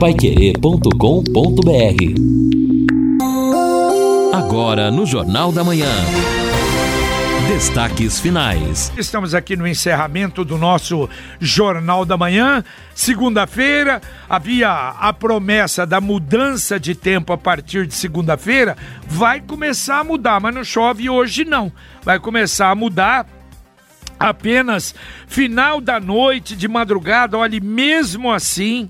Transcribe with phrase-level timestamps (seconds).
[0.00, 0.94] paiquerê.com.br
[4.32, 5.92] Agora no Jornal da Manhã.
[7.46, 8.90] Destaques finais.
[8.96, 11.06] Estamos aqui no encerramento do nosso
[11.38, 12.64] Jornal da Manhã.
[12.94, 18.78] Segunda-feira havia a promessa da mudança de tempo a partir de segunda-feira.
[19.06, 21.70] Vai começar a mudar, mas não chove hoje não.
[22.02, 23.26] Vai começar a mudar
[24.18, 24.94] apenas
[25.26, 27.36] final da noite, de madrugada.
[27.36, 28.88] Olha, mesmo assim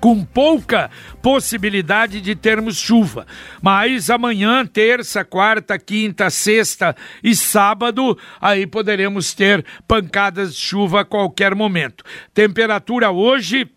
[0.00, 0.90] com pouca
[1.22, 3.26] possibilidade de termos chuva.
[3.60, 11.04] Mas amanhã, terça, quarta, quinta, sexta e sábado, aí poderemos ter pancadas de chuva a
[11.04, 12.04] qualquer momento.
[12.32, 13.68] Temperatura hoje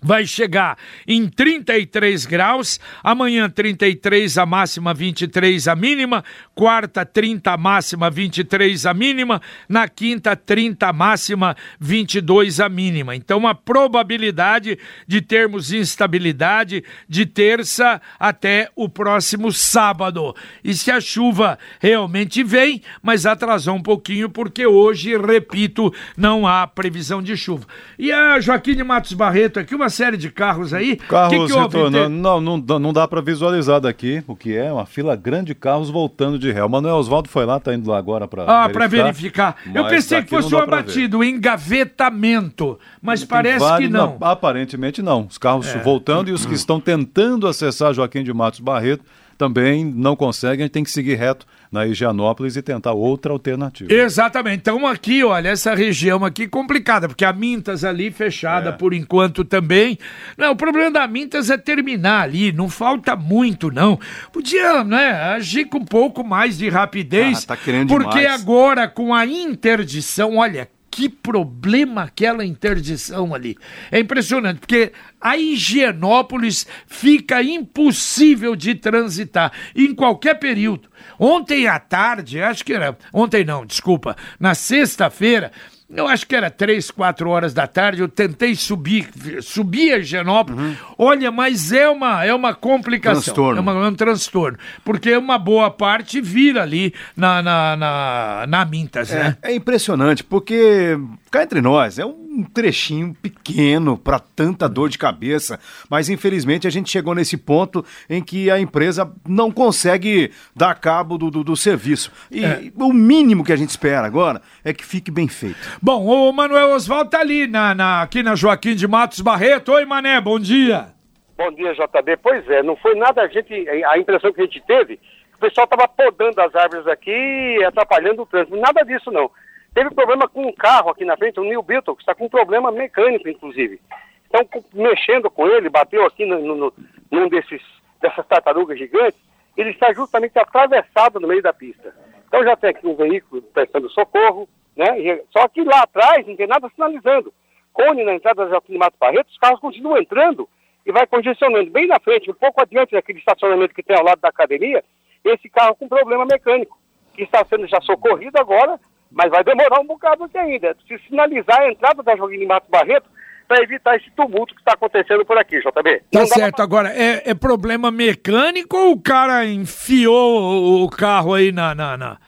[0.00, 6.24] vai chegar em 33 graus, amanhã 33 a máxima, 23 a mínima,
[6.54, 13.16] quarta 30 a máxima, 23 a mínima, na quinta 30 a máxima, 22 a mínima.
[13.16, 20.34] Então a probabilidade de termos instabilidade de terça até o próximo sábado.
[20.62, 26.66] E se a chuva realmente vem, mas atrasou um pouquinho porque hoje, repito, não há
[26.66, 27.66] previsão de chuva.
[27.98, 30.96] E a Joaquim de Matos Barreto aqui, uma série de carros aí.
[30.96, 32.08] Carros que que retornando.
[32.10, 35.90] Não, não, não dá para visualizar daqui o que é, uma fila grande de carros
[35.90, 36.62] voltando de ré.
[36.64, 39.56] O Manuel Oswaldo foi lá, tá indo lá agora para Ah, para verificar.
[39.72, 44.16] Eu pensei que fosse um abatido, engavetamento, mas parece vale, que não.
[44.18, 44.28] não.
[44.28, 45.26] Aparentemente não.
[45.30, 45.78] Os carros é.
[45.78, 49.04] voltando e os que estão tentando acessar Joaquim de Matos Barreto
[49.36, 53.92] também não conseguem, a gente tem que seguir reto na Higienópolis e tentar outra alternativa.
[53.92, 54.60] Exatamente.
[54.60, 58.72] Então aqui, olha, essa região aqui complicada, porque a Mintas ali fechada é.
[58.72, 59.98] por enquanto também.
[60.36, 63.98] Não, o problema da Mintas é terminar ali, não falta muito não.
[64.32, 68.40] Podia, né, agir com um pouco mais de rapidez, ah, tá querendo porque demais.
[68.40, 73.58] agora com a interdição, olha, que problema aquela interdição ali.
[73.92, 80.88] É impressionante, porque a Higienópolis fica impossível de transitar em qualquer período.
[81.18, 82.96] Ontem à tarde, acho que era.
[83.12, 84.16] Ontem não, desculpa.
[84.40, 85.52] Na sexta-feira,
[85.88, 89.08] eu acho que era três, quatro horas da tarde, eu tentei subir,
[89.40, 90.60] subir a Higienópolis.
[90.60, 90.76] Uhum.
[90.98, 93.22] Olha, mas é uma, é uma complicação.
[93.22, 93.58] Transtorno.
[93.58, 94.58] É, uma, é um transtorno.
[94.84, 99.36] Porque uma boa parte vira ali na, na, na, na Mintas, é, né?
[99.42, 100.98] É impressionante, porque
[101.30, 105.58] cá entre nós, é um trechinho pequeno para tanta dor de cabeça,
[105.88, 111.18] mas infelizmente a gente chegou nesse ponto em que a empresa não consegue dar cabo
[111.18, 112.12] do, do, do serviço.
[112.30, 112.70] E é.
[112.76, 115.56] o mínimo que a gente espera agora é que fique bem feito.
[115.82, 119.72] Bom, o Manuel Oswaldo tá ali na, na, aqui na Joaquim de Matos Barreto.
[119.72, 120.88] Oi, Mané, bom dia.
[121.36, 122.16] Bom dia, JB.
[122.22, 124.98] Pois é, não foi nada a gente, a impressão que a gente teve,
[125.36, 128.56] o pessoal estava podando as árvores aqui e atrapalhando o trânsito.
[128.56, 129.30] Nada disso não.
[129.76, 132.72] Teve problema com um carro aqui na frente, o New Beetle, que está com problema
[132.72, 133.78] mecânico, inclusive.
[134.26, 134.40] Então,
[134.72, 136.72] mexendo com ele, bateu aqui no, no,
[137.10, 137.60] num desses,
[138.00, 139.20] dessas tartarugas gigantes,
[139.54, 141.94] ele está justamente atravessado no meio da pista.
[142.26, 145.20] Então já tem aqui um veículo prestando socorro, né?
[145.30, 147.30] Só que lá atrás não tem nada sinalizando.
[147.74, 150.48] Cone na entrada da Joaquim Mato Barreto, os carros continuam entrando
[150.86, 151.70] e vai congestionando.
[151.70, 154.82] Bem na frente, um pouco adiante daquele estacionamento que tem ao lado da academia,
[155.22, 156.78] esse carro com problema mecânico,
[157.12, 158.80] que está sendo já socorrido agora
[159.10, 160.76] mas vai demorar um bocado aqui ainda.
[160.86, 163.08] Se sinalizar a entrada da Joaquim de Mato Barreto
[163.46, 166.02] para evitar esse tumulto que está acontecendo por aqui, JB.
[166.10, 166.56] Tá certo.
[166.56, 166.64] Pra...
[166.64, 171.74] Agora, é, é, problema mecânico ou o cara enfiou o carro aí na...
[171.74, 172.18] na, na...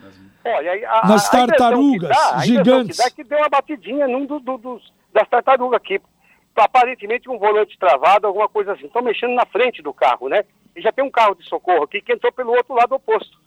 [0.45, 3.01] Olha, a, nas tartarugas a dá, gigantes?
[3.01, 6.01] A que, que deu uma batidinha num do, do, dos, das tartarugas aqui.
[6.57, 8.87] Aparentemente um volante travado, alguma coisa assim.
[8.87, 10.45] Estão mexendo na frente do carro, né?
[10.75, 13.39] E já tem um carro de socorro aqui que entrou pelo outro lado oposto,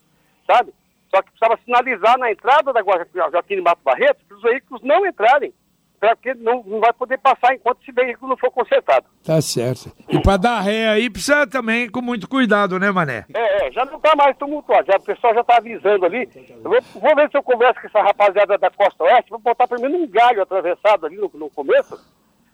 [0.46, 0.74] sabe?
[1.14, 5.06] Só que precisava sinalizar na entrada da Joaquim de Mato Barreto para os veículos não
[5.06, 5.54] entrarem,
[6.00, 9.06] porque não, não vai poder passar enquanto esse veículo não for consertado.
[9.22, 9.92] Tá certo.
[10.10, 13.26] E para dar ré aí precisa também com muito cuidado, né, Mané?
[13.34, 16.30] É, é já não está mais tumultuado, já, o pessoal já está avisando ali.
[16.34, 19.68] Eu vou, vou, ver se eu converso com essa rapaziada da Costa Oeste, vou botar
[19.68, 22.00] primeiro um galho atravessado ali no, no começo,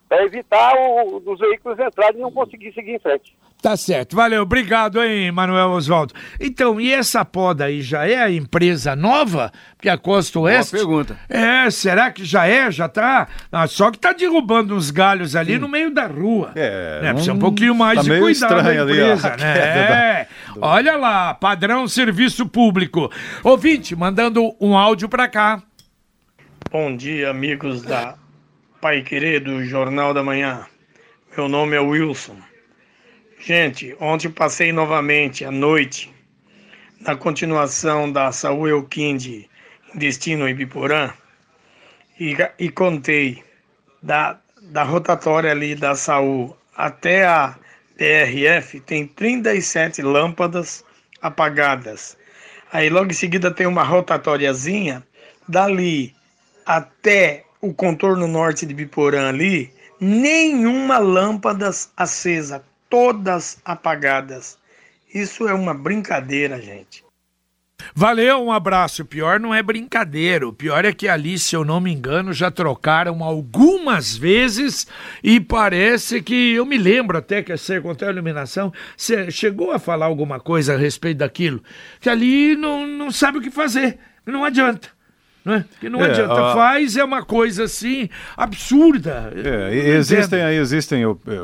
[0.09, 3.37] para evitar o, os veículos entrarem e não conseguir seguir em frente.
[3.59, 6.13] Tá certo, valeu, obrigado, hein, Manuel Oswaldo.
[6.39, 9.51] Então, e essa poda aí já é a empresa nova?
[9.75, 10.75] Porque a Costa Oeste.
[10.75, 11.19] Boa pergunta.
[11.27, 12.69] É, será que já é?
[12.69, 13.27] Já tá?
[13.51, 15.59] Ah, só que tá derrubando uns galhos ali Sim.
[15.59, 16.51] no meio da rua.
[16.55, 17.01] É.
[17.01, 17.13] Né?
[17.13, 19.57] Precisa um pouquinho mais tá de cuidado da empresa, ali, né?
[19.57, 20.27] É.
[20.55, 20.67] Da...
[20.67, 23.11] Olha lá, padrão serviço público.
[23.43, 25.63] Ouvinte, mandando um áudio pra cá.
[26.71, 28.15] Bom dia, amigos da
[28.79, 30.65] Pai Querido Jornal da Manhã.
[31.35, 32.46] Meu nome é Wilson.
[33.39, 36.13] Gente, ontem passei novamente à noite
[36.99, 39.49] na continuação da Saúl Elquinde
[39.93, 41.13] Destino Ibiporã
[42.19, 43.43] e, e contei
[44.01, 47.55] da, da rotatória ali da Saúl até a
[47.97, 50.83] PRF tem 37 lâmpadas
[51.21, 52.15] apagadas.
[52.71, 55.03] Aí logo em seguida tem uma rotatóriazinha
[55.47, 56.13] dali
[56.65, 64.57] até o contorno norte de Biporã ali, nenhuma lâmpada acesa, todas apagadas.
[65.13, 67.07] Isso é uma brincadeira, gente.
[67.93, 69.03] Valeu, um abraço.
[69.03, 70.47] O pior não é brincadeira.
[70.47, 74.87] O pior é que ali, se eu não me engano, já trocaram algumas vezes
[75.23, 78.73] e parece que eu me lembro até que a Secretaria de Iluminação
[79.29, 81.63] chegou a falar alguma coisa a respeito daquilo.
[81.99, 83.97] Que ali não, não sabe o que fazer.
[84.25, 84.96] Não adianta.
[85.47, 85.65] Não é?
[85.79, 86.33] Que não é, adianta.
[86.33, 86.53] A...
[86.53, 89.31] Faz é uma coisa assim absurda.
[89.33, 91.03] É, existem, existem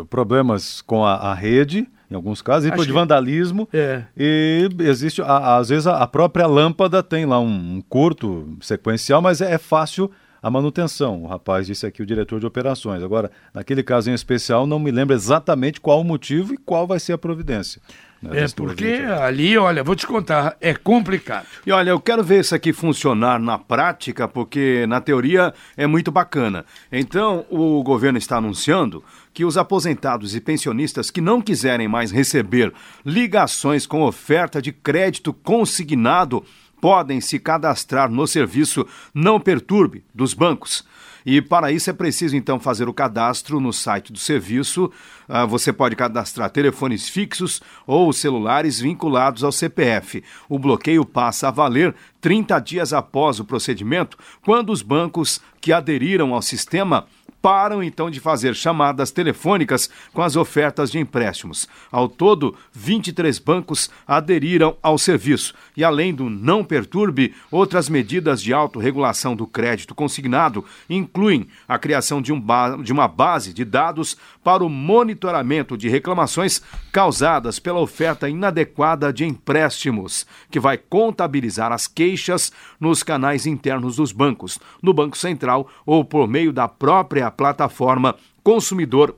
[0.09, 3.67] problemas com a, a rede em alguns casos, e de vandalismo.
[3.73, 4.03] É.
[4.15, 9.41] E existe, a, às vezes, a, própria lâmpada tem lá um, um curto sequencial, mas
[9.41, 10.11] é, é, fácil
[10.43, 11.23] a manutenção.
[11.23, 13.01] O rapaz disse aqui, o diretor de operações.
[13.01, 16.99] Agora, naquele caso em especial, não me lembro exatamente qual o motivo e qual vai
[16.99, 17.81] ser a providência.
[18.21, 21.45] Né, é porque ali, olha, vou te contar, é complicado.
[21.65, 26.11] E olha, eu quero ver isso aqui funcionar na prática, porque na teoria é muito
[26.11, 26.65] bacana.
[26.91, 29.03] Então, o governo está anunciando
[29.33, 32.73] que os aposentados e pensionistas que não quiserem mais receber
[33.05, 36.43] ligações com oferta de crédito consignado
[36.83, 40.83] podem se cadastrar no serviço Não Perturbe dos bancos.
[41.25, 44.91] E para isso é preciso então fazer o cadastro no site do serviço.
[45.29, 50.21] Uh, você pode cadastrar telefones fixos ou celulares vinculados ao CPF.
[50.49, 56.33] O bloqueio passa a valer 30 dias após o procedimento, quando os bancos que aderiram
[56.33, 57.05] ao sistema
[57.43, 61.67] param então de fazer chamadas telefônicas com as ofertas de empréstimos.
[61.91, 65.53] Ao todo, 23 bancos aderiram ao serviço.
[65.75, 72.21] E além do não perturbe, outras medidas de autorregulação do crédito consignado incluem a criação
[72.21, 72.41] de, um
[72.81, 76.61] de uma base de dados para o monitoramento de reclamações
[76.93, 84.13] causadas pela oferta inadequada de empréstimos, que vai contabilizar as queixas nos canais internos dos
[84.13, 89.17] bancos, no Banco Central ou por meio da própria plataforma consumidor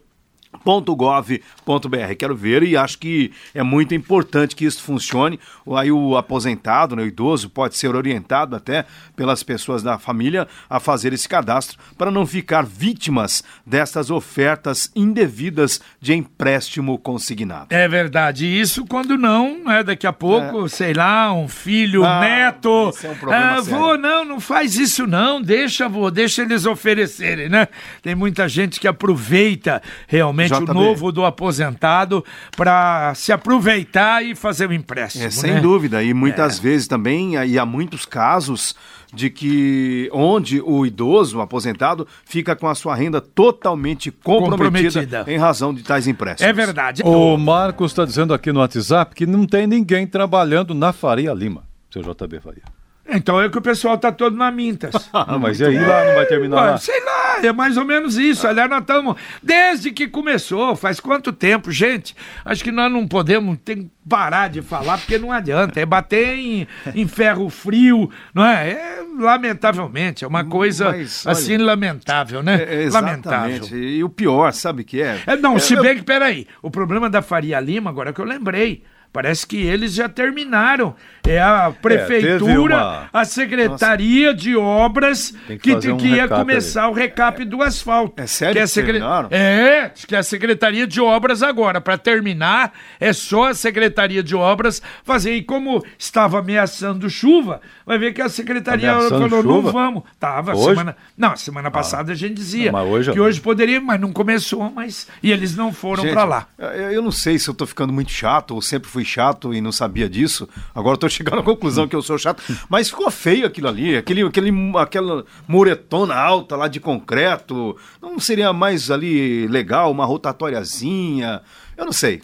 [0.64, 2.16] .gov.br.
[2.18, 5.40] Quero ver e acho que é muito importante que isso funcione.
[5.76, 8.86] Aí o aposentado, né, o idoso, pode ser orientado até
[9.16, 15.82] pelas pessoas da família a fazer esse cadastro para não ficar vítimas dessas ofertas indevidas
[16.00, 17.68] de empréstimo consignado.
[17.70, 18.46] É verdade.
[18.46, 20.70] Isso quando não, né, daqui a pouco, é.
[20.70, 22.90] sei lá, um filho, ah, neto.
[22.90, 26.66] Esse é um problema ah, vô, não, não faz isso não, deixa, vô, deixa eles
[26.66, 27.68] oferecerem, né?
[28.02, 32.24] Tem muita gente que aproveita realmente o novo do aposentado
[32.56, 35.26] para se aproveitar e fazer o um empréstimo.
[35.26, 35.62] É, sem né?
[35.62, 36.04] dúvida.
[36.04, 36.62] E muitas é.
[36.62, 38.76] vezes também, e há muitos casos
[39.14, 45.26] de que onde o idoso, o aposentado, fica com a sua renda totalmente comprometida, comprometida.
[45.28, 46.50] em razão de tais empréstimos.
[46.50, 47.02] É verdade.
[47.04, 51.64] O Marcos está dizendo aqui no WhatsApp que não tem ninguém trabalhando na Faria Lima,
[51.90, 52.75] seu JB Faria.
[53.08, 54.94] Então é que o pessoal tá todo na Mintas.
[55.28, 56.78] Ah, mas e aí lá não vai terminar lá?
[56.78, 58.46] Sei lá, é mais ou menos isso.
[58.48, 59.16] Aliás, nós estamos.
[59.42, 62.16] Desde que começou, faz quanto tempo, gente?
[62.44, 65.80] Acho que nós não podemos que parar de falar, porque não adianta.
[65.80, 68.72] É bater em, em ferro frio, não é?
[68.72, 69.06] é?
[69.18, 72.62] Lamentavelmente, é uma coisa mas, assim olha, lamentável, né?
[72.62, 73.26] É, exatamente.
[73.28, 73.78] Lamentável.
[73.78, 75.22] E o pior, sabe o que é?
[75.26, 75.96] é não, é, se bem eu...
[75.96, 78.84] que, peraí, o problema da Faria Lima, agora que eu lembrei.
[79.16, 80.94] Parece que eles já terminaram.
[81.26, 83.10] É a é, prefeitura, é, uma...
[83.14, 84.44] a secretaria Nossa.
[84.44, 86.92] de obras que, que, um que ia começar ali.
[86.92, 88.22] o recap do asfalto.
[88.22, 89.00] É sério que, é, secre...
[89.32, 91.80] é, que é a secretaria de obras agora.
[91.80, 95.34] Para terminar, é só a secretaria de obras fazer.
[95.34, 99.62] E como estava ameaçando chuva, vai ver que a secretaria ameaçando falou: chuva?
[99.64, 100.04] não vamos.
[100.20, 100.54] Tava.
[100.54, 100.72] Hoje?
[100.72, 100.98] Semana...
[101.18, 101.72] Não, semana ah.
[101.72, 103.14] passada a gente dizia não, hoje...
[103.14, 105.08] que hoje poderia, mas não começou, mas.
[105.24, 106.48] E eles não foram para lá.
[106.92, 109.72] Eu não sei se eu estou ficando muito chato ou sempre fui chato e não
[109.72, 110.50] sabia disso.
[110.74, 112.44] Agora estou chegando à conclusão que eu sou chato.
[112.68, 117.78] Mas ficou feio aquilo ali, aquele, aquele, aquela muretona alta lá de concreto.
[118.02, 121.42] Não seria mais ali legal, uma rotatóriazinha?
[121.78, 122.22] Eu não sei.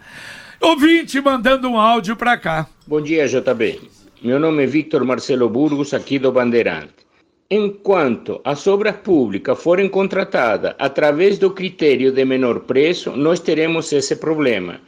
[0.59, 2.67] Ouvinte mandando um áudio para cá.
[2.85, 3.79] Bom dia, JB.
[4.21, 7.01] Meu nome é Victor Marcelo Burgos, aqui do Bandeirante.
[7.49, 14.15] Enquanto as obras públicas forem contratadas através do critério de menor preço, nós teremos esse
[14.15, 14.79] problema,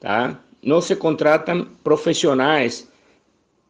[0.00, 0.38] tá?
[0.66, 2.90] Não se contratam profissionais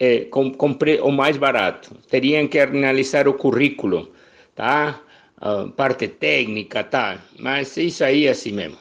[0.01, 1.95] é, com, com pre, o mais barato.
[2.11, 4.11] Teriam que analisar o currículo,
[4.55, 4.99] tá?
[5.39, 7.19] A parte técnica, tá?
[7.39, 8.79] Mas isso aí é assim mesmo.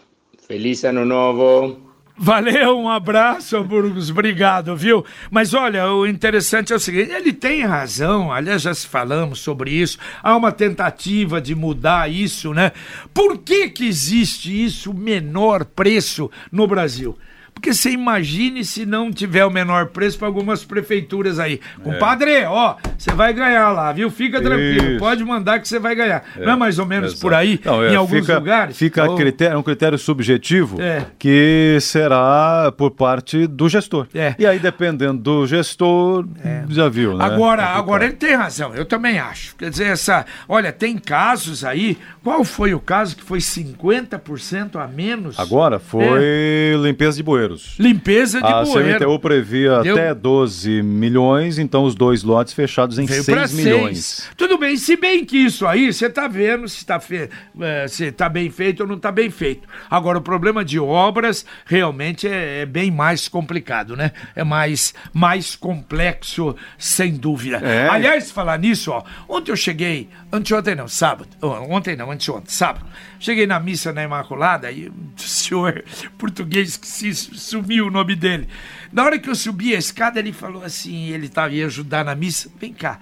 [0.48, 1.84] Feliz ano novo.
[2.17, 5.03] Valeu, um abraço, Burgos, obrigado, viu?
[5.29, 9.72] Mas olha, o interessante é o seguinte: ele tem razão, aliás, já se falamos sobre
[9.72, 12.72] isso, há uma tentativa de mudar isso, né?
[13.13, 17.17] Por que, que existe isso, menor preço no Brasil?
[17.55, 21.59] Porque você imagine se não tiver o menor preço para algumas prefeituras aí.
[21.81, 24.12] Compadre, ó, você vai ganhar lá, viu?
[24.12, 25.00] Fica tranquilo, Isso.
[25.00, 26.24] pode mandar que você vai ganhar.
[26.38, 27.21] não é mais ou menos Exato.
[27.21, 28.77] por aí, Não, é, em alguns fica, lugares?
[28.77, 31.05] Fica Ou- critério, um critério subjetivo É.
[31.17, 34.05] que será por parte do gestor.
[34.13, 34.35] É.
[34.38, 36.25] E aí, dependendo do gestor,
[36.69, 37.25] já viu, né?
[37.25, 39.55] Agora, agora ele tem razão, eu também acho.
[39.55, 40.25] Quer dizer, essa.
[40.47, 41.97] Olha, tem casos aí.
[42.24, 45.39] Qual foi o caso que foi 50% a menos?
[45.39, 47.75] Agora foi limpeza de bueiros.
[47.79, 48.99] Limpeza de A bueiro.
[48.99, 53.47] CMTU previa Deu- até 12 milhões, então os dois lotes fechados em Veio 6 pra
[53.55, 54.05] milhões.
[54.05, 54.31] seis.
[54.35, 57.29] Tudo bem, se bem que isso aí, você tá vendo se tá, fe...
[57.61, 59.67] eh, se tá bem feito ou não tá bem feito.
[59.89, 64.11] Agora, o problema de obras realmente é, é bem mais complicado, né?
[64.35, 67.57] É mais, mais complexo, sem dúvida.
[67.57, 67.87] É.
[67.89, 71.29] Aliás, falar nisso, ó, ontem eu cheguei, anteontem não, sábado,
[71.70, 72.86] ontem não, anteontem, sábado,
[73.20, 75.84] cheguei na missa na Imaculada e o senhor
[76.17, 78.48] português, esqueci, sumiu o nome dele.
[78.91, 82.15] Na hora que eu subi a escada, ele falou assim, ele tava, ia ajudar na
[82.15, 83.00] missa, vem cá,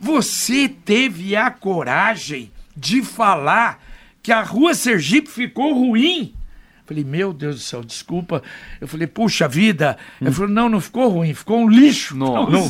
[0.00, 3.82] você teve a coragem de falar
[4.22, 6.34] que a rua Sergipe ficou ruim?
[6.88, 8.42] Falei, meu Deus do céu, desculpa.
[8.80, 9.98] Eu falei, puxa vida.
[10.18, 12.16] Ele falou, não, não ficou ruim, ficou um lixo.
[12.16, 12.66] Não, Não.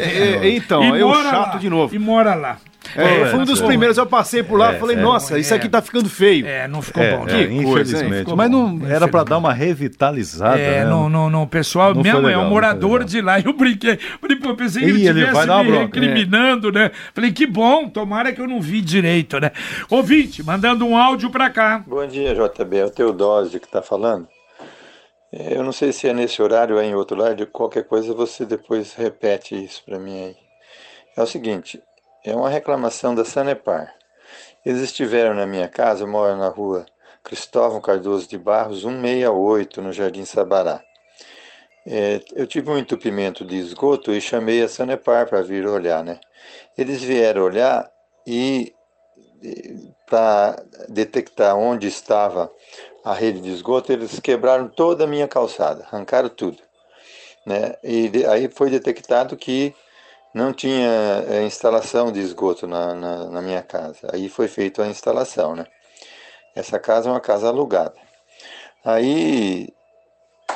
[0.00, 1.94] É, é, então, E chato lá, de novo.
[1.94, 2.58] E mora lá.
[2.96, 5.80] É, foi um dos primeiros, eu passei por lá e falei, nossa, isso aqui tá
[5.80, 6.46] ficando feio.
[6.46, 7.22] É, não ficou É, bom.
[7.24, 7.62] é, coisa, hein?
[7.62, 8.34] infelizmente.
[8.34, 10.90] Mas não era para dar uma revitalizada, É, né?
[10.90, 13.38] não, não, não, o pessoal Não é um morador de lá.
[13.40, 13.98] Eu brinquei.
[14.42, 16.90] Pô, pensei que Ih, ele ele tivesse vai dar uma me recriminando, né?
[17.14, 19.50] Falei, que bom, tomara que eu não vi direito, né?
[19.88, 21.84] Ouvinte, mandando um áudio pra cá.
[21.86, 22.76] Bom dia, JB.
[22.78, 24.26] É o Teodósio que está falando.
[25.32, 27.46] É, Eu não sei se é nesse horário ou é em outro horário.
[27.46, 30.36] Qualquer coisa você depois repete isso para mim aí.
[31.16, 31.80] É o seguinte:
[32.24, 33.94] é uma reclamação da Sanepar.
[34.64, 36.86] Eles estiveram na minha casa, eu moro na rua
[37.22, 40.82] Cristóvão Cardoso de Barros, 168, no Jardim Sabará.
[41.86, 46.20] É, eu tive um entupimento de esgoto e chamei a Sanepar para vir olhar, né?
[46.76, 47.90] Eles vieram olhar
[48.26, 48.74] e
[50.06, 52.52] para detectar onde estava
[53.04, 56.58] a rede de esgoto, eles quebraram toda a minha calçada, arrancaram tudo.
[57.46, 57.74] Né?
[57.82, 59.74] E aí foi detectado que
[60.32, 64.08] não tinha eh, instalação de esgoto na, na, na minha casa.
[64.12, 65.56] Aí foi feita a instalação.
[65.56, 65.66] Né?
[66.54, 67.94] Essa casa é uma casa alugada.
[68.84, 69.68] Aí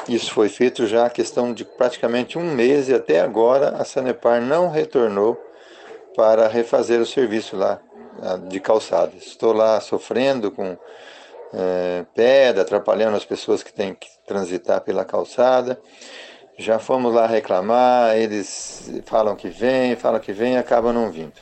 [0.09, 4.41] isso foi feito já a questão de praticamente um mês e até agora a Sanepar
[4.41, 5.37] não retornou
[6.17, 7.81] para refazer o serviço lá
[8.49, 9.13] de calçada.
[9.17, 10.77] Estou lá sofrendo com
[11.53, 15.81] eh, pedra, atrapalhando as pessoas que têm que transitar pela calçada.
[16.59, 21.33] Já fomos lá reclamar, eles falam que vem, falam que vem e acabam não vindo.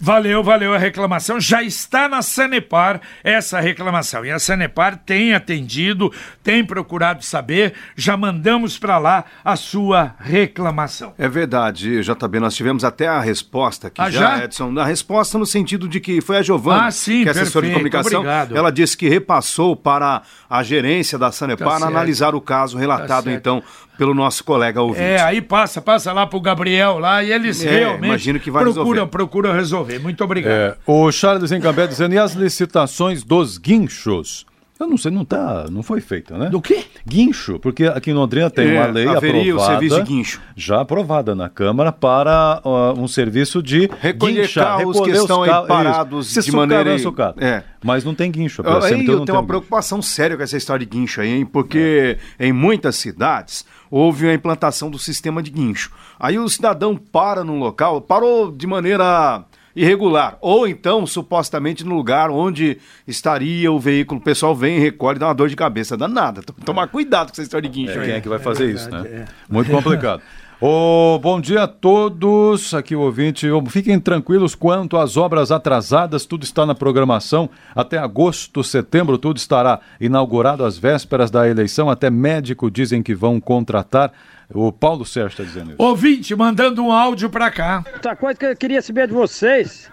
[0.00, 1.40] Valeu, valeu a reclamação.
[1.40, 4.24] Já está na Sanepar essa reclamação.
[4.24, 7.74] E a Sanepar tem atendido, tem procurado saber.
[7.96, 11.14] Já mandamos para lá a sua reclamação.
[11.18, 14.44] É verdade, JB, nós tivemos até a resposta aqui Ah, já, já?
[14.44, 14.76] Edson.
[14.78, 17.72] A resposta no sentido de que foi a Giovana, Ah, sim, que é assessora de
[17.72, 18.20] comunicação.
[18.20, 18.56] obrigado.
[18.56, 23.30] Ela disse que repassou para a gerência da Sanepar Tá analisar o caso relatado, certo.
[23.36, 23.62] então,
[23.98, 25.02] pelo nosso colega ouvinte.
[25.02, 28.62] É, aí passa, passa lá pro Gabriel lá e eles É, realmente imagino que vai
[28.62, 29.10] procuram, resolver.
[29.10, 29.98] procuram resolver.
[29.98, 30.52] Muito obrigado.
[30.52, 34.46] É, o Charles Encambé dizendo, e as licitações dos guinchos?
[34.80, 36.48] Eu não sei, não tá, não foi feita, né?
[36.50, 36.84] Do quê?
[37.04, 40.40] Guincho, porque aqui em Londrina tem É, uma lei haveria o aprovada, serviço de guincho.
[40.54, 45.42] já aprovada na Câmara para ó, um serviço de Recolher guinchar, carros recolher que estão
[45.42, 46.26] aí carros, parados.
[46.28, 47.34] Se de sucar, maneira- não sucar.
[47.38, 47.62] É.
[47.84, 48.62] Mas não tem guincho.
[48.62, 49.46] a Eu, aí eu tem tenho uma um guincho.
[49.46, 51.44] preocupação séria com essa história de guincho aí, hein?
[51.44, 55.90] Porque em muitas cidades houve a implantação do sistema de guincho.
[56.20, 59.42] Aí o cidadão para num local, parou de maneira
[59.78, 64.20] irregular, ou então supostamente no lugar onde estaria o veículo.
[64.20, 66.42] O pessoal vem, recolhe, dá uma dor de cabeça danada.
[66.64, 69.08] Tomar cuidado com essa história de guincho É, quem é que vai fazer isso, verdade,
[69.08, 69.24] né?
[69.48, 70.22] Muito complicado.
[70.60, 72.74] Ô, bom dia a todos.
[72.74, 73.46] Aqui o ouvinte.
[73.70, 77.48] Fiquem tranquilos quanto às obras atrasadas, tudo está na programação.
[77.76, 81.88] Até agosto, setembro, tudo estará inaugurado às vésperas da eleição.
[81.88, 84.12] Até médico dizem que vão contratar.
[84.52, 85.76] O Paulo Sérgio está dizendo isso.
[85.82, 87.84] Ouvinte, mandando um áudio pra cá.
[87.92, 89.88] Outra coisa que eu queria saber de vocês.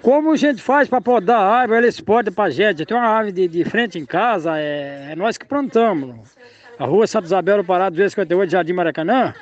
[0.00, 1.80] Como a gente faz para podar a árvore?
[1.80, 2.86] Eles podem pra gente.
[2.86, 6.16] Tem uma árvore de, de frente em casa, é, é nós que plantamos.
[6.78, 9.34] A rua Santa Isabel do Pará, 258, Jardim Maracanã.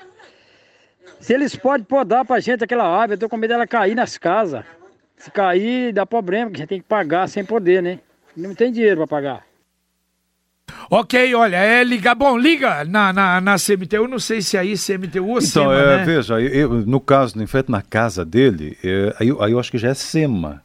[1.21, 4.17] Se eles podem podar pra gente aquela árvore, eu tô com medo dela cair nas
[4.17, 4.65] casas.
[5.17, 7.99] Se cair, dá problema, que a gente tem que pagar sem poder, né?
[8.37, 9.47] Não tem dinheiro para pagar.
[10.91, 12.15] Ok, olha, é ligar.
[12.15, 15.97] Bom, liga na, na, na CMTU, não sei se aí CMTU ou Então, SEMA, é,
[15.99, 16.05] né?
[16.05, 19.71] veja, eu- eu- no caso, em frente na casa dele, é, aí, aí eu acho
[19.71, 20.63] que já é SEMA,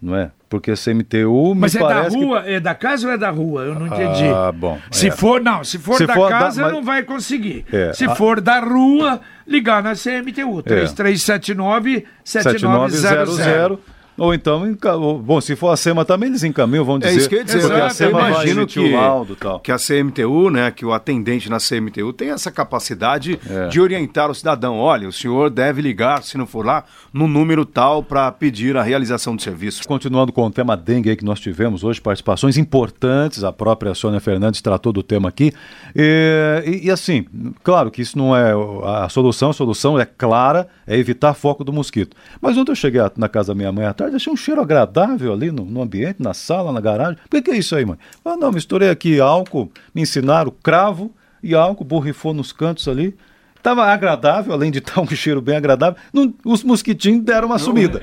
[0.00, 0.30] não é?
[0.48, 3.28] Porque CMTU me Mas é da parece que- rua, é da casa ou é da
[3.30, 3.62] rua?
[3.64, 4.24] Eu não entendi.
[4.34, 4.78] Ah, bom.
[4.90, 5.10] Se é.
[5.10, 7.66] for, não, se for Se da for casa, não vai conseguir.
[7.70, 13.36] É, se for da rua, ligar na CMTU, 3379 7900.
[13.36, 13.78] 7900.
[14.18, 14.76] Ou então,
[15.22, 17.12] bom, se for a SEMA também eles encaminham, vão dizer.
[17.12, 19.36] É isso que eu ia dizer, porque a eu SEMA imagino emitir que, o laudo
[19.36, 19.60] tal.
[19.60, 23.68] que a CMTU, né, que o atendente na CMTU tem essa capacidade É.
[23.68, 24.76] de orientar o cidadão.
[24.78, 28.82] Olha, o senhor deve ligar, se não for lá, no número tal para pedir a
[28.82, 29.86] realização do serviço.
[29.86, 34.20] Continuando com o tema dengue aí que nós tivemos hoje, participações importantes, a própria Sônia
[34.20, 35.52] Fernandes tratou do tema aqui.
[35.94, 37.24] E, e- e assim,
[37.62, 38.52] claro que isso não é
[39.04, 42.16] a solução, a solução é clara, é evitar foco do mosquito.
[42.40, 45.32] Mas ontem eu cheguei na casa da minha mãe à tarde, achei um cheiro agradável
[45.32, 47.16] ali no, no ambiente, na sala, na garagem.
[47.28, 47.96] Por que, que é isso aí, mãe?
[48.24, 51.12] Ah, não, misturei aqui álcool, me ensinaram cravo
[51.42, 53.14] e álcool, borrifou nos cantos ali.
[53.62, 55.98] Tava agradável, além de estar um cheiro bem agradável.
[56.12, 58.00] Não- os mosquitinhos deram uma sumida.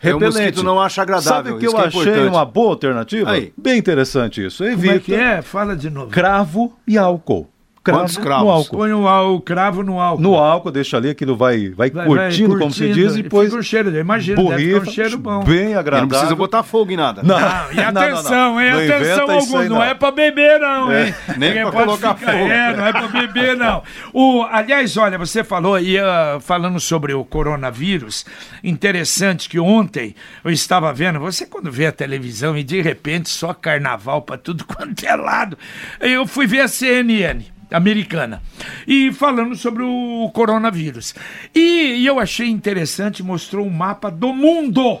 [0.00, 2.28] É, o mosquito não acha agradável, Sabe que isso eu que é achei importante.
[2.30, 3.30] uma boa alternativa?
[3.32, 3.52] Aí.
[3.56, 4.62] Bem interessante isso.
[4.62, 5.42] Como Evita é que é?
[5.42, 6.10] Fala de novo.
[6.10, 7.48] cravo e álcool.
[7.88, 8.44] Cravo Quantos cravos?
[8.44, 8.76] no álcool.
[8.76, 10.22] Põe o, cravo no álcool.
[10.22, 13.22] No álcool, deixa ali, aquilo vai, vai, Vai- vai curtindo, como se diz, e e
[13.22, 15.44] depois fica um cheiro, imagina, deve ficar um borrifa, cheiro bom.
[15.44, 16.00] bem E agradável.
[16.02, 17.22] não precisa botar fogo em nada.
[17.22, 18.60] Não, Não, e não, não, atenção, não.
[18.60, 18.70] hein?
[18.70, 19.82] Não atenção algum, aí, não.
[19.82, 21.14] é pra beber, não, É, hein?
[21.36, 22.44] nem Porque pra pode colocar ficar- fogo.
[22.48, 23.82] É, não é pra beber, não.
[24.12, 28.24] O, aliás, olha, você falou, ia falando sobre o coronavírus,
[28.62, 30.14] interessante que ontem
[30.44, 34.64] eu estava vendo, você quando vê a televisão e de repente só carnaval pra tudo
[34.66, 35.56] quanto é lado,
[36.00, 38.42] eu fui ver a CNN americana,
[38.86, 41.14] e falando sobre o coronavírus.
[41.54, 45.00] E, e eu achei interessante, mostrou um mapa do mundo.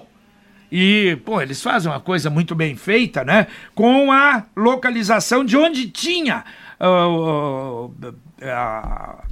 [0.70, 3.46] E, pô, eles fazem uma coisa muito bem feita, né?
[3.74, 6.44] Com a localização de onde tinha.
[6.78, 7.88] ah,
[8.40, 9.24] ah,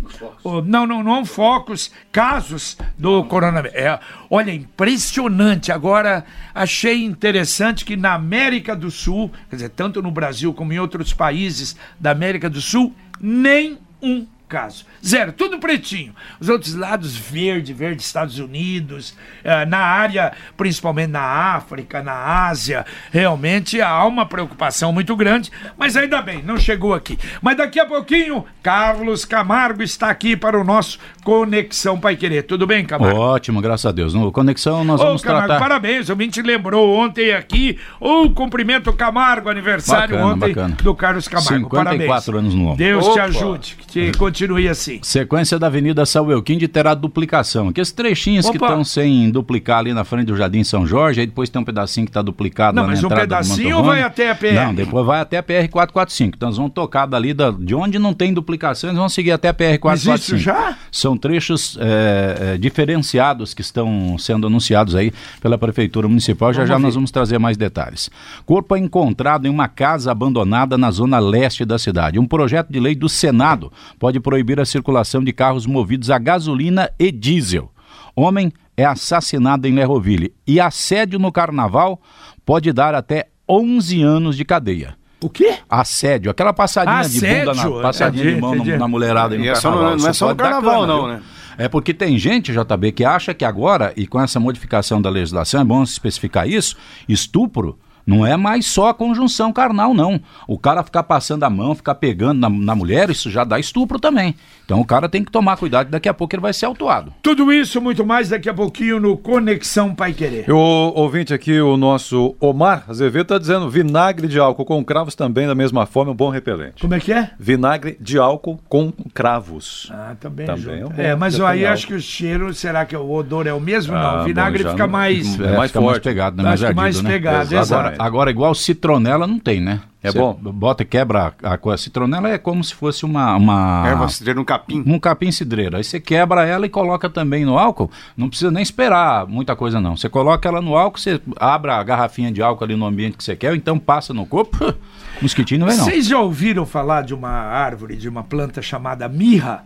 [0.43, 3.77] oh, não, não, não focos, casos do coronavírus.
[3.77, 5.71] É, olha, impressionante.
[5.71, 6.25] Agora,
[6.55, 11.13] achei interessante que na América do Sul, quer dizer, tanto no Brasil como em outros
[11.13, 14.85] países da América do Sul, nem um caso.
[15.05, 16.15] Zero, tudo pretinho.
[16.41, 21.21] Os outros lados, verde, verde, Estados Unidos, eh, na área, principalmente na
[21.55, 27.19] África, na Ásia, realmente há uma preocupação muito grande, mas ainda bem, não chegou aqui.
[27.43, 32.43] Mas daqui a pouquinho, Carlos Camargo está aqui para o nosso Conexão Pai Querer.
[32.45, 33.19] Tudo bem, Camargo?
[33.19, 34.15] Ótimo, graças a Deus.
[34.15, 35.61] No Conexão nós Ô, vamos Camargo, tratar.
[35.61, 37.79] parabéns, o te lembrou ontem aqui.
[38.01, 40.77] O cumprimento Camargo, aniversário Bacana, ontem bacana.
[40.83, 41.49] do Carlos Camargo.
[41.65, 42.29] 54 parabéns.
[42.29, 42.77] anos no ombro.
[42.77, 43.23] Deus te Opa.
[43.25, 44.36] ajude, que te continue
[44.71, 44.99] assim.
[45.03, 47.69] Sequência da Avenida Sauelquinde terá duplicação.
[47.69, 48.67] Aqueles trechinhos que Opa.
[48.67, 52.07] estão sem duplicar ali na frente do Jardim São Jorge, aí depois tem um pedacinho
[52.07, 54.55] que está duplicado Não, na mas um entrada do pedacinho ou vai até a PR?
[54.55, 56.33] Não, depois vai até a PR-445.
[56.37, 59.49] Então nós vamos tocar dali da, de onde não tem duplicação, eles vão seguir até
[59.49, 60.07] a PR-445.
[60.07, 60.77] Mas isso já?
[60.91, 66.53] São trechos é, é, diferenciados que estão sendo anunciados aí pela Prefeitura Municipal.
[66.53, 66.83] Já Vamos já ver.
[66.83, 68.11] nós vamos trazer mais detalhes.
[68.45, 72.19] Corpo é encontrado em uma casa abandonada na zona leste da cidade.
[72.19, 76.91] Um projeto de lei do Senado pode proibir a circulação de carros movidos a gasolina
[76.99, 77.71] e diesel.
[78.17, 82.03] Homem é assassinado em Lerroville e assédio no carnaval
[82.45, 84.97] pode dar até 11 anos de cadeia.
[85.23, 85.59] O quê?
[85.71, 87.77] Assédio, aquela passadinha de bunda Assédio?
[87.77, 88.77] na, passadinha Entendi, de mão entendi.
[88.77, 89.83] na mulherada e no é carnaval.
[89.83, 91.09] não é Isso só no carnaval, cana, não, viu?
[91.13, 91.23] né?
[91.57, 95.61] É porque tem gente, JB, que acha que agora, e com essa modificação da legislação,
[95.61, 96.77] é bom especificar isso,
[97.09, 100.21] estupro não é mais só a conjunção carnal, não.
[100.47, 103.99] O cara ficar passando a mão, ficar pegando na, na mulher, isso já dá estupro
[103.99, 104.35] também.
[104.65, 107.13] Então o cara tem que tomar cuidado, daqui a pouco ele vai ser autuado.
[107.23, 110.51] Tudo isso, muito mais daqui a pouquinho no Conexão Pai Querer.
[110.51, 110.57] O
[110.95, 115.55] ouvinte aqui, o nosso Omar Azevedo, está dizendo vinagre de álcool com cravos também, da
[115.55, 116.81] mesma forma, é um bom repelente.
[116.83, 117.31] Como é que é?
[117.39, 119.89] Vinagre de álcool com cravos.
[119.93, 120.83] Ah, também, Também junto.
[120.83, 121.89] é um bom, É, mas já aí tem acho álcool.
[121.89, 123.95] que o cheiro, será que o odor é o mesmo?
[123.95, 125.39] Ah, não, o vinagre bom, fica não- mais...
[125.41, 126.03] É mais fica mais forte.
[126.05, 126.43] pegado, né?
[126.43, 127.11] Acho mais que ardido, mais né?
[127.11, 127.93] pegado, Exatamente.
[127.95, 127.96] exato.
[127.97, 129.81] Agora, agora, igual citronela não tem, né?
[130.03, 130.35] É Você bom.
[130.35, 131.83] Bota e quebra a, coisa.
[131.83, 133.35] Citronela é como se fosse uma.
[133.37, 134.83] uma Erva cidreira no capim.
[134.87, 135.79] um capim cidreira.
[135.79, 137.91] Aí você quebra ela e coloca também no álcool.
[138.17, 139.97] Não precisa nem esperar muita coisa, não.
[139.97, 143.25] Você coloca ela no álcool, você abre a garrafinha de álcool ali no ambiente que
[143.25, 144.57] você quer, ou então passa no corpo,
[145.21, 145.85] mosquitinho não vem, não.
[145.85, 149.65] Vocês já ouviram falar de uma árvore, de uma planta chamada mirra?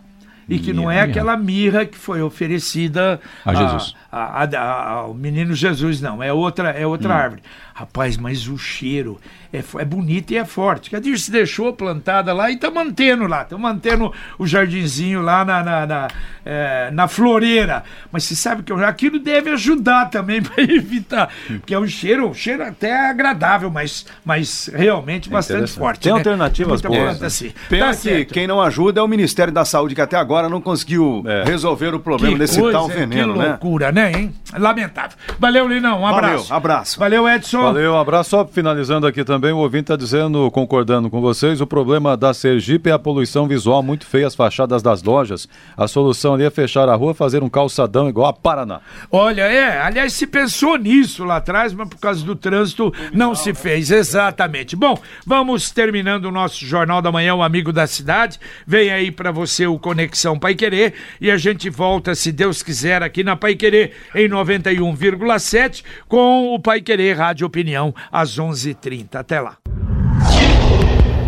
[0.49, 3.95] E que não é aquela mirra que foi oferecida A Jesus.
[4.11, 6.21] a- a- a- ao menino Jesus, não.
[6.21, 6.89] É outra, é Hum.
[6.89, 7.41] outra árvore.
[7.73, 9.19] Rapaz, mas o cheiro
[9.53, 10.89] é, é bonita e é forte.
[10.89, 15.43] Que a Dirce deixou plantada lá e tá mantendo lá, tá mantendo o jardinzinho lá
[15.43, 16.07] na, na, na,
[16.45, 17.83] é, na floreira.
[18.11, 22.33] Mas você sabe que aquilo deve ajudar também para evitar, porque é um cheiro, um
[22.33, 25.79] cheiro até agradável, mas, mas realmente bastante interessante.
[25.79, 25.99] forte.
[26.01, 26.17] Tem né?
[26.19, 27.27] alternativas Muita boas, né?
[27.27, 27.49] assim.
[27.69, 28.33] Tá que certo.
[28.33, 31.43] quem não ajuda é o Ministério da Saúde, que até agora não conseguiu É.
[31.43, 33.47] resolver o problema Que desse coisa, tal veneno, que né?
[33.49, 34.33] loucura, né, hein?
[34.57, 35.17] Lamentável.
[35.39, 35.97] Valeu, Linão.
[35.97, 36.53] Um Valeu, abraço.
[36.53, 36.99] abraço.
[36.99, 37.61] Valeu, Edson.
[37.61, 38.29] Valeu, um abraço.
[38.31, 42.89] Só finalizando aqui também, o ouvinte está dizendo, concordando com vocês, o problema da Sergipe
[42.89, 45.47] é a poluição visual muito feia, as fachadas das lojas.
[45.75, 48.81] A solução ali é fechar a rua, fazer um calçadão igual a Paraná.
[49.11, 53.53] Olha, é, aliás, se pensou nisso lá atrás, mas por causa do trânsito não se
[53.53, 54.75] fez, exatamente.
[54.75, 58.39] Bom, vamos terminando o nosso Jornal da Manhã, o Amigo da Cidade.
[58.67, 63.01] Vem aí pra você o Conexão Pai Querer e a gente volta, se Deus quiser,
[63.01, 69.30] aqui na Pai Querer em 91,7 com o Pai Querer Rádio Opinião às 11h30.
[69.31, 69.57] Até lá.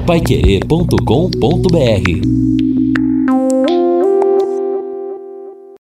[0.05, 2.62] Paiquerê.com.br